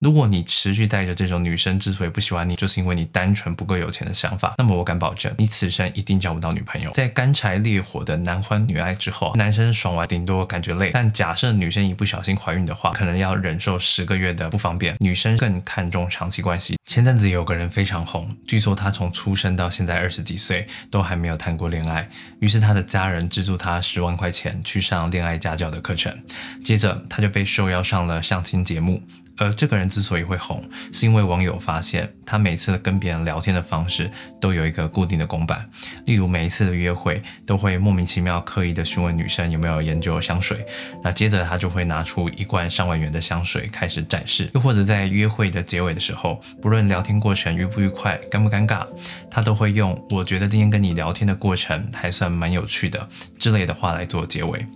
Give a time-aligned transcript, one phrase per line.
[0.00, 6.90] 如果你持续带着这种女生之所以不喜欢你，就是因为你单纯不够有钱的想法，那么我敢保证，你此生一定交不到女朋友。
[6.92, 14.96] 在干柴烈火的男欢女爱之后，男生爽完顶多感觉累，但假设女生一不小心怀孕的话，可能要忍受十个月的不方便。
[15.00, 16.78] 女生更看重长期关系。
[16.86, 22.08] 前阵子有个人非常红，据说他从出生到现在二十几岁都还没有谈过恋爱，
[22.40, 26.10] 于是他的家人资助他十万块钱去上恋爱家教的课程，
[26.64, 29.02] 接着他就被受邀上了相亲节目。
[29.40, 30.62] 而这个人之所以会红，
[30.92, 35.66] 是因为网友发现他每次跟别人聊天的方式都有一个固定的公版，
[36.04, 40.64] 例如每一次的约会都会莫名其妙刻意的询问女生有没有研究香水，
[41.02, 48.86] 那接着他就会拿出一罐上万元的香水开始展示，又或者在约会的结尾的时候，不论聊天过程愉不愉快、尴不尴尬，
[49.30, 53.08] 他都会用“我觉得今天跟你聊天的过程还算蛮有趣的”
[53.40, 54.66] 之类的话来做结尾。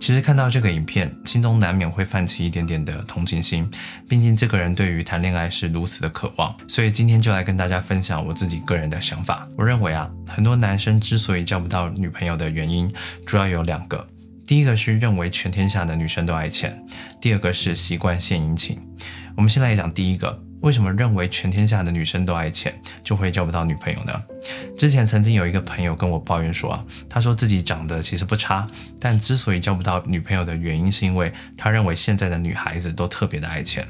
[0.00, 3.70] 其实看到这个影片，心中难免会泛起一点点的同情心。
[4.08, 9.46] 毕竟这个人对于谈恋爱是如此的渴望，所以今天就来跟大家分享我自己个人的想法。
[9.58, 12.90] 我认为啊，很多男生之所以交不到女朋友的原因，
[13.26, 14.04] 主要有两个。
[14.46, 16.82] 第一个是认为全天下的女生都爱钱，
[17.20, 18.78] 第二个是习惯献殷勤。
[19.36, 20.42] 我们先来讲第一个。
[20.60, 24.12] 为什么认为全天下的女生都爱钱，就会交不到女朋友呢？
[24.76, 28.66] 之前曾经有一个朋友跟我抱怨说啊，他说自己长得其实不差，
[29.00, 33.86] 但之所以交不到女朋友的原因，是因为他认为现在的女孩子都特别的爱钱。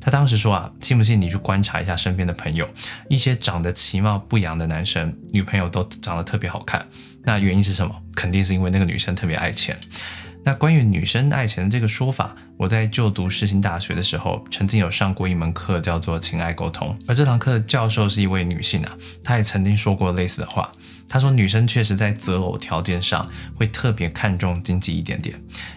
[0.00, 2.68] 他当时说啊，信不信你去观察一下身边的朋友，
[3.08, 6.86] 一些长得其貌不扬的男生，女朋友都长得特别好看，
[7.24, 7.94] 那原因是什么？
[8.14, 9.76] 肯定是因为那个女生特别爱钱。
[10.44, 16.96] 那关于女生爱钱这个说法，我在就读世新大学的时候，曾经有上过一门课，叫做情爱沟通。
[17.08, 20.70] 而这堂课的教授是一位女性啊，她也曾经说过类似的话。
[21.08, 25.34] 她说，女生确实在择偶条件上会特别看重经济一点点。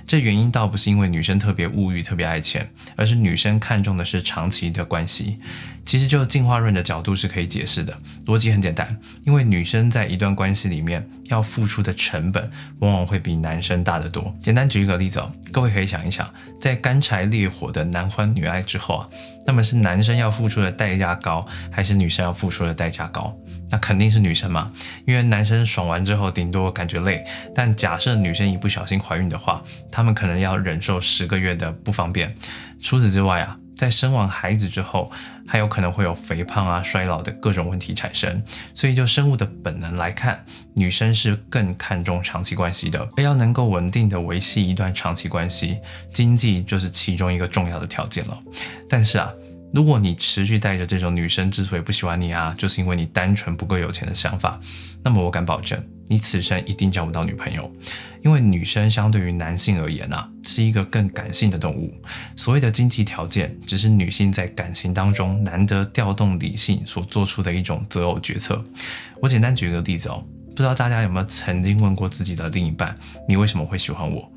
[0.07, 5.39] 这原因倒不是因为女生特别物欲、特别爱钱，而是女生看重的是长期的关系。
[5.85, 7.95] 其实就进化论的角度是可以解释的，
[8.25, 14.35] 逻辑很简单，因为女生在一段关系里面要付出的成本往往会比男生大得多。
[14.41, 16.27] 简单举一个例子哦，各位可以想一想，
[16.65, 19.07] 在干柴烈火的男欢女爱之后啊，
[19.45, 23.31] 那么是男生要付出的代价高，还是女生要付出的代价高？
[23.69, 24.71] 那肯定是女生嘛，
[25.05, 27.23] 因为男生爽完之后顶多感觉累，
[27.53, 29.61] 但假设女生一不小心怀孕的话，
[29.91, 32.35] 他们可能要忍受十个月的不方便。
[32.81, 33.55] 除此之外啊。
[33.75, 35.11] 在生完孩子之后，
[35.47, 38.41] 还有可能会有肥胖啊、衰老的各种问题产生。
[38.73, 43.07] 所以就生物的本能来看，女生是更看重长期关系的。
[43.17, 45.77] 而要能够稳定的维系一段长期关系，
[46.13, 48.37] 经济就是其中一个重要的条件了。
[48.89, 49.31] 但是啊。
[49.73, 54.57] 如果你持续带着这种女生之所以不喜欢你啊，就是因为你单纯不够有钱的想法，
[55.03, 57.71] 那么我敢保证，你此生一定交不到女朋友。
[58.23, 61.93] 因为女生相对于男性而言啊，是一个更感性的动物。
[62.35, 68.65] 所谓的经济条件，只是女性在感情当中难得调动理性所做出的一种择偶决策。
[69.21, 72.97] 我简单举一个例子哦，不知道大家有没有曾经问过自己的另一半，
[73.29, 74.31] 你为什么会喜欢我？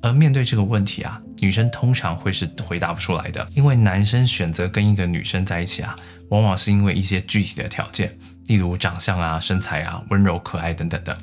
[0.00, 5.96] 而面对这个问题啊，女生通常会是回答不出来的，因为男生选择跟一个女生在一起啊，
[6.28, 8.16] 往往是因为一些具体的条件，
[8.46, 11.16] 例如长相啊、身材啊、温柔可爱等等的。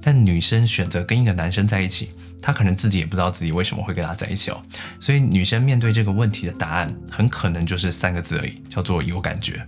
[0.00, 2.10] 但女生选择跟一个男生在一起，
[2.42, 4.62] 她可能自己也不知道自己为什么会跟他在一起哦。
[5.00, 9.66] 所以女生面对这个问题的答案，很可能就是三个字而已，叫做有感觉。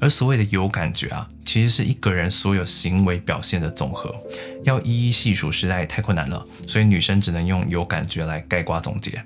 [0.00, 4.14] 而所谓的有感觉啊，其实是一个人所有行为表现的总和，
[4.62, 9.20] 要一一细数实在太困难了，所以女生只能用有感觉来概括总结。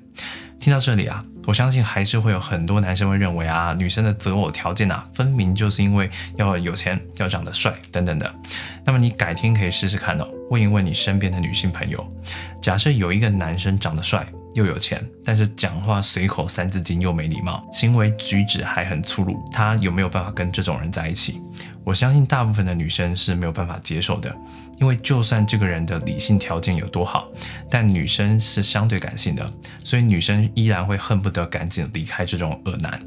[0.62, 8.32] 听到这里啊，我相信还是会有很多男生会认为啊，女生的择偶条件啊，分明就是因为要有钱、要长得帅等等的。
[8.84, 12.06] 那么你改天可以试试看哦，问一问你身边的女性朋友，
[12.60, 14.24] 假设有一个男生长得帅。
[14.54, 21.40] 又有钱，但是讲话随口三字经又没礼貌，行为举止还很粗鲁，他有没有办法跟这种人在一起？
[21.84, 24.30] 我相信大部分的女生是没有办法接受的，
[24.82, 27.30] 因为就算这个人的理性条件有多好，
[27.70, 29.48] 但女生是相对感性的，
[29.84, 33.00] 所以女生依然会恨不得赶紧离开这种恶男。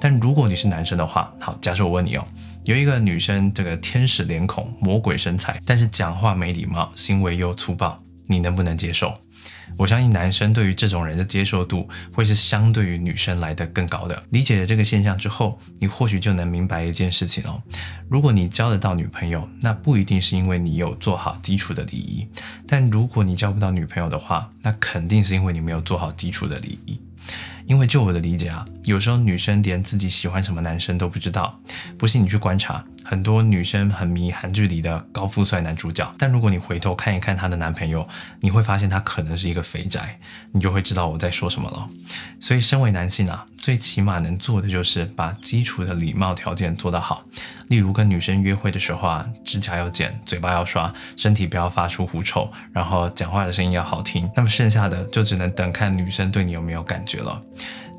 [0.00, 2.26] 但如果你是男生的话，好，假设我问你哦，
[2.64, 7.96] 有一个女生这个天使脸孔、魔鬼身材，但是讲话没礼貌，行为又粗暴，
[8.26, 9.16] 你能不能接受？
[9.76, 14.22] 我相信男生对于这种人的接受度会是相对于女生来的更高的。
[14.30, 17.62] 理解了这个现象之后，你或许就能明白一件事情哦。
[18.08, 22.26] 如果你交得到女朋友，那不一定是因为你有做好基础的礼仪；
[22.66, 27.00] 但如果你交不到女朋友的话，那肯定是因为你没有做好基础的礼仪。
[27.66, 31.58] 因为就我的理解啊，有时候女生连自己喜欢什么男生都不知道。
[31.98, 38.06] 不信你去观察，很多女生很迷韩剧里的高富帅男主角，但如果你回头看一看她的男朋友，
[38.40, 40.18] 你会发现他可能是一个肥宅，
[40.52, 41.88] 你就会知道我在说什么了。
[42.38, 47.24] 所以，身为男性啊，最起码能做的就是把基础的礼貌条件做得好。
[47.68, 54.30] 例如跟女生约会的时候啊，指甲要剪，嘴巴要刷，身体不要发出狐臭，然后讲话的声音要好听。
[54.36, 57.40] 那么剩下的就只能等看女生对你有没有感觉了。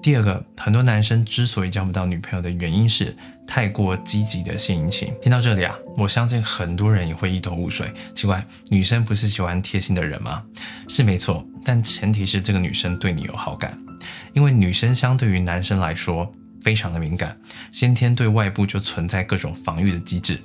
[0.01, 3.15] 第二个，很多男生之所以交不到女朋友的原因是
[3.47, 5.11] 太过积极的献殷勤。
[5.21, 7.91] 听到这里啊，我相信很多人也会一头雾水。
[8.13, 10.43] 奇怪，女生不是喜欢贴心的人吗？
[10.87, 13.77] 是没错，但前提是这个女生对你有好感，
[14.33, 16.31] 因为女生相对于男生来说。
[16.61, 17.37] 非常的敏感，
[17.71, 20.39] 先天对外部就存在各种防御的机制。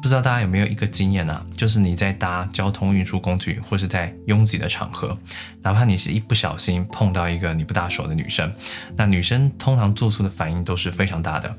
[0.00, 1.44] 不知道大家有没有一个经验啊？
[1.52, 5.18] 就是你在搭交通运输工具，或是在拥挤的场合，
[5.62, 8.50] 哪怕你是一不小心碰到一个你不大熟的女生，
[8.96, 11.54] 那女生通常做出的反应都是非常大的。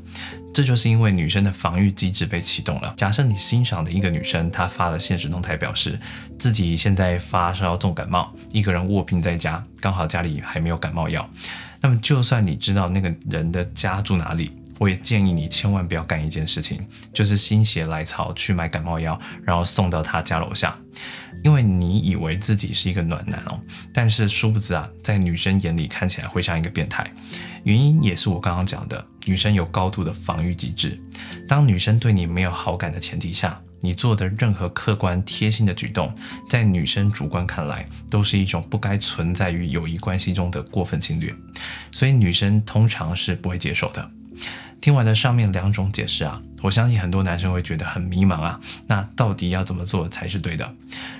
[0.52, 2.94] 这就是因为女生的防御机制被启动了。
[2.98, 6.00] 假设你欣赏的一个女生，她发了现实动态，表示
[6.40, 11.30] 自己现在发烧重感冒，一个人卧病在家，刚好家里还没有感冒药。
[11.82, 20.76] 那么，就算你知道那个人的家住哪里，我也建议你千万不要干一件事情，就是心血来潮去买感冒药，然后送到他家楼下，
[21.44, 23.60] 因为你以为自己是一个暖男哦，
[23.94, 27.06] 但是殊不知啊，在女生眼里看起来会像一个变态。
[27.66, 30.98] 原因也是我刚刚讲的，女生有高度的防御机制，
[31.46, 33.62] 当女生对你没有好感的前提下。
[33.82, 36.14] 你做的任何客观贴心的举动，
[36.50, 41.34] 在女生主观看来，都是一种不该存在于友谊关系中的过分侵略，
[41.90, 44.12] 所以女生通常是不会接受的。
[44.82, 48.60] 听完了上面两种解释啊，我相信很多男生会觉得很迷茫啊。
[48.88, 50.70] 那到底要怎么做才是对的？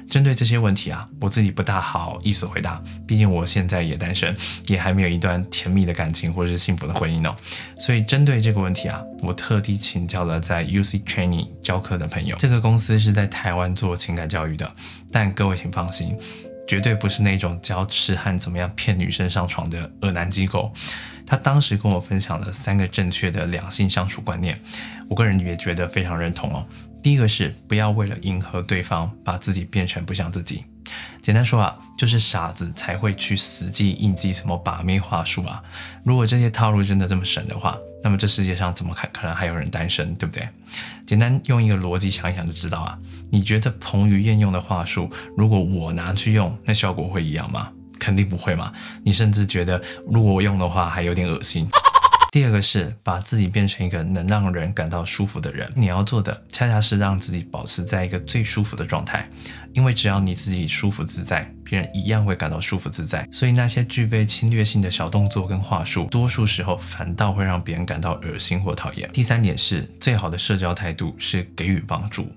[0.10, 4.36] 针对这些问题啊，我自己不大好意思回答，毕竟我现在也单身，
[4.68, 7.36] 也还没有一段甜蜜的感情或者是幸福的婚姻哦。
[7.78, 12.36] 所以针对这个问题啊，我特地请教了在 UC Training 教课的朋友。
[12.40, 14.72] 这个公司是在台湾做情感教育的，
[15.12, 16.18] 但各位请放心，
[16.68, 20.74] 绝对不是那种教痴汉怎么样骗女生上床的恶男机构。
[21.30, 24.60] 他当时跟我分享了三个正确的两性相处观念，
[25.08, 26.66] 我个人也觉得非常认同哦。
[27.04, 30.66] 第一个是不要为了迎合对方，把自己变成不像自己。
[31.22, 35.62] 简单说啊，就是傻子才会去死记硬记什么把妹话术啊。
[36.04, 40.50] 如果这些套路真的这么神的话，那么这世界上怎么可可能还有人单身，对不对？
[41.06, 42.98] 简单用一个逻辑想一想就知道啊。
[43.30, 47.72] 你觉得彭于晏用的话术，如果我拿去用，那效果会一样吗？
[48.00, 48.72] 肯定不会嘛！
[49.04, 51.70] 你甚至觉得如果我用的话还有点恶心。
[52.32, 59.28] 第二个是把自己变成一个能让人感到舒服的人，你要做的恰恰是让自己保持在一个最舒服的状态，
[59.74, 63.28] 因为只要你自己舒服自在，别人一样会感到舒服自在。
[63.32, 69.10] 所以那些具备侵略性的小动作跟话术，多数时候反倒会让别人感到恶心或讨厌。
[69.14, 72.28] 第三点是最好的社交态度是给予帮助。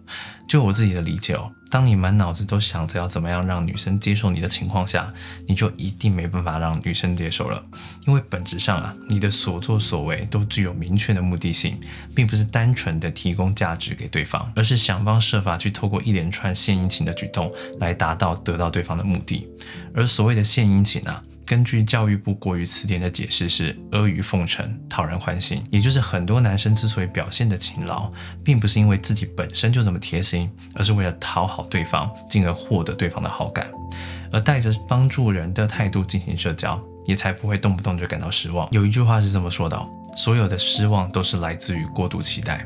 [0.49, 1.50] 就我自己的理解哦。
[1.70, 5.11] 当你满脑子都想着要怎么样让女生接受你的情况下，
[5.46, 7.64] 你就一定没办法让女生接受了。
[8.06, 11.81] 因为本质上啊，你的所作所为都具有明确的目的性，
[12.14, 17.50] 并不是单纯的提供价值给对方，而是想方设法去透过一连串献殷勤的举动
[17.81, 19.49] 来达到得到对方的目的。
[19.95, 21.23] 而所谓的献殷勤啊。
[21.45, 28.11] 根据教育部国语词典的解释是阿谀奉承、讨人欢心，也就是很多男生之所以表现的勤劳，
[28.43, 33.71] 并不是因为自己本身就这么贴心，而是为了讨好对方，进而获得对方的好感，
[34.33, 38.67] 而带着帮助人的态度进行社交，也才不会动不动就感到失望。
[38.71, 39.87] 有一句话是这么说的：
[40.17, 42.64] 所有的失望都是来自于过度期待。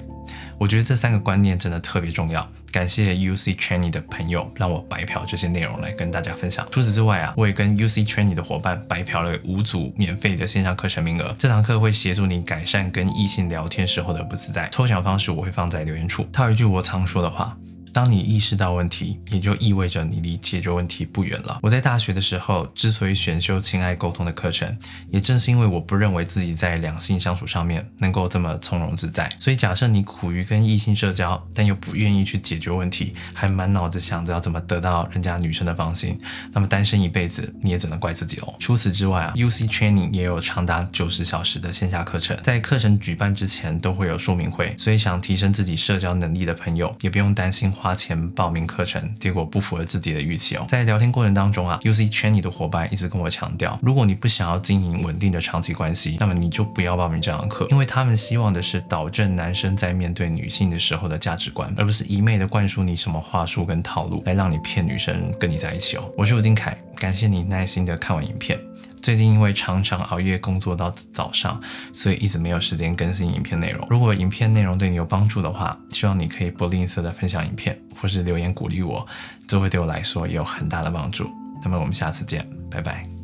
[0.58, 2.46] 我觉得这三个观念真的特别重要。
[2.72, 6.66] 感谢 UC Training 的朋友让我白嫖这些内容来跟大家分享。
[6.70, 11.34] 除此之外啊，我也跟 UC Training 的伙伴白嫖了五组免费的线上课程名额。
[11.38, 14.68] 这堂课会协助你改善跟异性聊天时候的不自在。
[14.70, 16.26] 抽奖方式我会放在留言处。
[16.32, 17.56] 套一句我常说的话。
[17.96, 21.58] 当你意识到问题，也就意味着你离解决问题不远了。
[21.62, 24.76] 我在大学的时候之所以选修情爱沟通的课程，
[25.08, 29.26] 也正是因为我不认为自己在两性相处上面能够这么从容自在。
[29.40, 36.20] 所以，假设你苦于跟异性社交，但又不愿意去解决问题，还满脑子想着要怎么得到人家女生的芳心，
[36.52, 38.54] 那么单身一辈子你也只能怪自己喽。
[38.58, 47.85] 除此之外啊，UC Training 也有长达九十小时的线下课程，在课程举办之前都会有说明会，所以想提升自己社交能力的朋友也不用担心花。
[47.86, 50.64] 花钱报名课程，结果不符合自己的预期哦。
[50.66, 66.12] 在聊天过程当中啊，UC 圈里的伙伴一直跟我强调，如果你不想要经营稳定的长期关系，那么你就不要报名这堂课，因为他们希望的是导正男生在面对女性的时候的价值观，而不是一昧的灌输你什么话术跟套路来让你骗女生跟你在一起哦。
[66.16, 68.58] 我是吴金凯，感谢你耐心的看完影片。
[69.06, 71.60] 最近因为常常熬夜工作到早上，
[71.92, 73.86] 所以一直没有时间更新影片内容。
[73.88, 79.06] 如果影片内容对你有帮助的话，希望你可以不吝啬的分享影片，或是留言鼓励我，
[79.46, 81.30] 这会对我来说也有很大的帮助。
[81.62, 83.15] 那么我们下次见，拜拜。